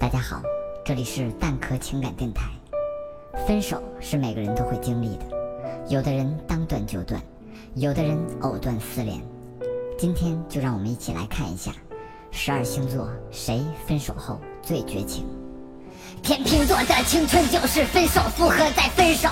[0.00, 0.40] 大家好，
[0.82, 2.50] 这里是蛋壳情感电台。
[3.46, 5.26] 分手是每个人都会经历的，
[5.90, 7.20] 有的人当断就断，
[7.74, 9.20] 有的人藕断丝连。
[9.98, 11.70] 今天就让我们一起来看一下，
[12.30, 15.26] 十二星座谁分手后最绝情。
[16.22, 19.28] 天秤座的青春就是分手，复合再分手，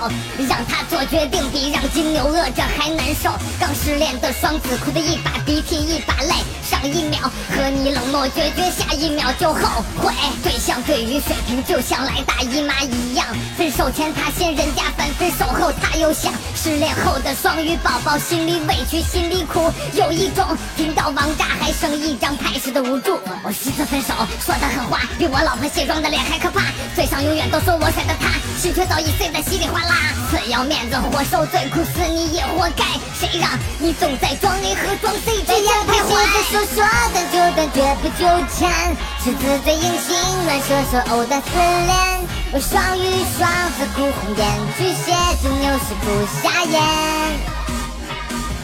[0.49, 3.31] 让他做决定比让金牛饿着还难受。
[3.59, 10.13] 刚失恋的双子哭得一把鼻涕一把泪，上一秒和你冷漠决绝，下一秒就后悔。
[10.43, 13.25] 对象对于水瓶就像来大姨妈一样，
[13.57, 16.33] 分手前他先人家烦，分手后他又想。
[16.61, 20.45] 失恋后的双鱼宝宝心里委屈心里苦，有一种
[20.75, 23.17] 听到王炸还剩一张牌时的无助。
[23.45, 24.13] 我十次分手
[24.45, 26.59] 说的狠话，比我老婆卸妆的脸还可怕。
[26.97, 28.27] 嘴上永远都说我甩的他，
[28.59, 29.95] 心却早已碎得稀里哗啦。
[30.29, 32.83] 死要面子活受罪，苦死你也活该。
[33.17, 33.49] 谁让
[33.79, 36.11] 你总在装 A 和装 C 之间徘徊？
[36.51, 38.93] 说说断就断，绝不纠缠。
[39.23, 40.13] 狮子最隐形，
[40.43, 42.38] 乱射手藕断丝连。
[42.51, 43.03] 我双鱼
[43.37, 44.43] 双子哭红眼，
[44.75, 46.05] 巨蟹金牛是不
[46.41, 46.81] 瞎眼。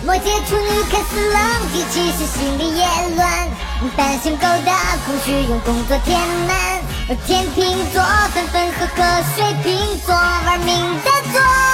[0.03, 1.39] 摩羯处女看似冷
[1.71, 2.83] 静，其实心里也
[3.15, 3.47] 乱。
[3.95, 4.71] 单身狗的
[5.05, 6.81] 空虚用工作填满。
[7.27, 8.01] 天秤座
[8.33, 11.64] 分分合合，水瓶座玩命的做。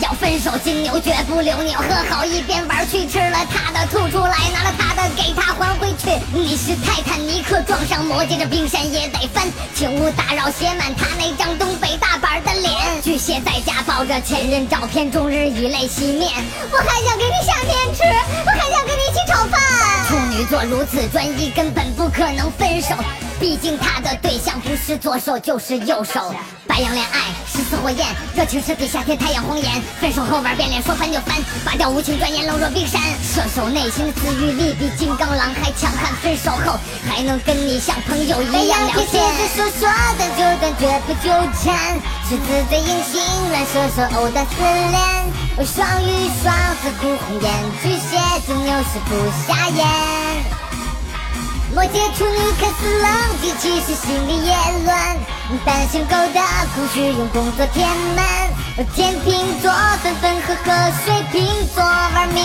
[0.00, 6.08] 要分手，金牛绝不留你，和好一边玩去，吃了他的吐出来，拿了他的给他还回去。
[6.32, 9.46] 你是泰坦尼克撞上摩羯，这冰山也得翻。
[9.74, 12.72] 请勿打扰，写满他那张东北大板的脸。
[13.02, 16.30] 巨蟹在家抱着前任照片，终日以泪洗面。
[16.70, 18.02] 我还想给你下面吃，
[18.46, 18.71] 我还。
[20.64, 22.94] 如此专一，根本不可能分手。
[23.40, 26.32] 毕竟他的对象不是左手就是右手。
[26.68, 29.82] 白羊恋爱，十四火焰，热情是比夏天太阳红颜。
[30.00, 33.00] 分手后玩变脸，说翻就翻，拔掉无情，转眼冷若冰山。
[33.22, 39.22] 射手内心的自愈力比金刚狼还强悍，分手后还能跟你像朋友一样聊天。
[39.56, 41.30] 说说断就断，绝不纠
[41.62, 41.98] 缠。
[42.28, 45.02] 狮子最隐形，乱射手藕断丝连。
[45.56, 47.52] 我双鱼双子哭红颜，
[47.82, 49.12] 巨蟹金牛是不
[49.46, 50.21] 下眼。
[51.74, 53.08] 摩羯处女看似冷
[53.40, 54.52] 静，其实心里也
[54.84, 55.16] 乱。
[55.64, 56.40] 单身狗的
[56.74, 58.24] 空虚用工作填满。
[58.94, 59.72] 天秤座
[60.02, 62.41] 分分合合，水瓶座玩命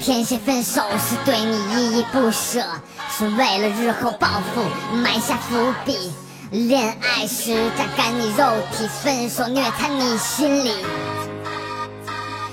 [0.00, 2.62] 天蝎分手是对你依依不舍，
[3.10, 4.64] 是为了日后报复
[4.96, 6.12] 埋下伏笔。
[6.50, 10.84] 恋爱时榨干你肉体，分手虐残你心里。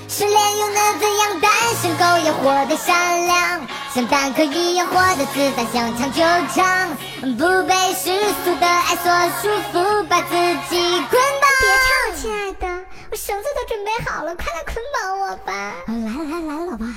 [0.07, 1.39] 失恋又能怎样？
[1.39, 3.61] 单身狗也活得善良，
[3.93, 6.21] 像蛋壳一样活得自在，想唱就
[6.53, 6.89] 唱，
[7.37, 9.11] 不被世俗的爱所
[9.41, 10.35] 束缚，把自
[10.69, 10.79] 己
[11.09, 11.49] 捆绑。
[11.61, 15.51] 别唱，亲爱的，我绳子都准备好了，快来捆绑我吧！
[15.87, 16.87] 来了来了来了，老婆。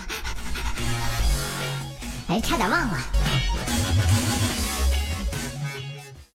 [2.40, 3.33] 差点忘了。